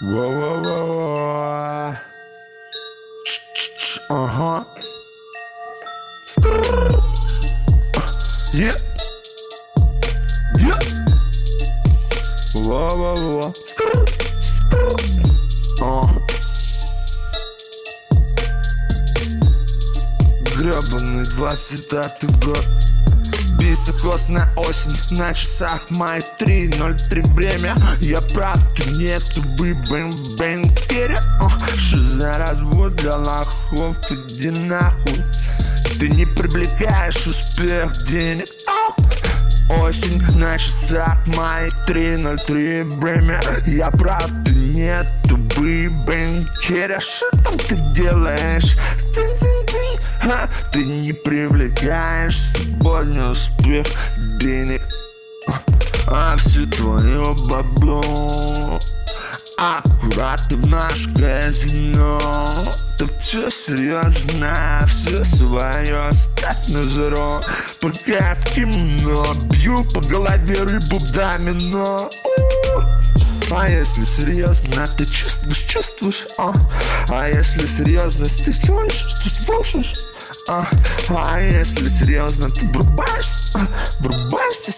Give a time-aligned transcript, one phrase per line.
[0.00, 1.94] Во-во-во-во.
[4.08, 4.66] Ага.
[8.54, 8.72] Е.
[10.58, 10.74] Е.
[12.54, 13.52] Во-во-во.
[15.82, 16.08] А.
[20.56, 22.66] Гребаный 25 год
[23.70, 25.16] Високосная осень.
[25.16, 27.76] На часах май 3.03 время.
[28.00, 29.22] Я прав, ты нет,
[29.58, 31.22] вы бэн бэн керя.
[31.76, 35.22] Что за развод для лохов, иди нахуй.
[36.00, 38.48] Ты не привлекаешь успех денег.
[39.70, 43.40] Осень на часах май 3.03 время.
[43.68, 45.06] Я прав, ты нет,
[45.56, 46.98] вы бэн керя.
[46.98, 48.76] Что там ты делаешь?
[49.14, 49.59] Тин-тин-тин
[50.30, 53.84] Ха, ты не привлекаешь сегодня успех
[54.38, 54.80] денег
[56.06, 58.78] А все твое бабло.
[59.58, 62.20] Аккуратно в наш казино.
[62.96, 67.40] Да все серьезно, все свое ставь на зеро
[67.80, 72.08] Пока в кино бью по голове рыбу домино.
[73.50, 76.52] А если серьезно, ты чувствуешь, чувствуешь, а?
[77.08, 80.09] А если серьезно, ты слышишь, ты слышишь?
[80.52, 80.66] А,
[81.10, 83.68] а если серьезно, ты врубаешься, а?
[84.00, 84.72] врубаешься,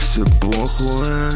[0.00, 1.30] все плохое.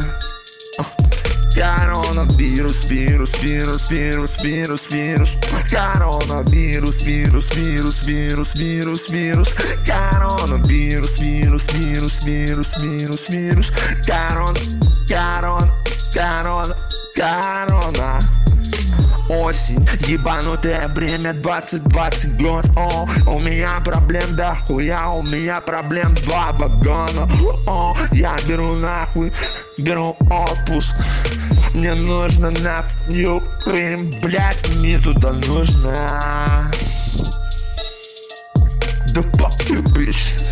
[1.55, 5.37] Коронавирус, вирус, вирус, вирус, вирус, вирус
[5.71, 9.55] Коронавирус, вирус, вирус, вирус, вирус, вирус
[9.87, 13.71] Коронавирус, вирус, вирус, вирус, вирус, вирус
[14.05, 14.57] Корон,
[15.07, 15.71] корон,
[16.13, 16.75] корон,
[17.15, 18.42] корона
[19.29, 19.87] осень.
[20.07, 22.65] Ебанутое время 2020 год.
[22.77, 27.29] О, у меня проблем да хуя У меня проблем два вагона.
[27.67, 29.33] О, я беру нахуй
[29.79, 30.95] Беру отпуск.
[31.75, 36.71] Мне нужно на Юкрин Блять, мне туда нужно.
[39.15, 40.43] Да fuck you, bitch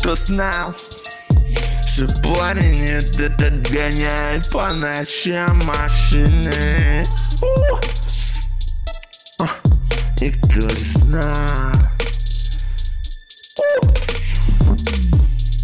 [0.00, 0.74] Кто знал?
[1.92, 7.04] Что парень этот гоняет по ночам машины.
[10.18, 11.81] И кто знал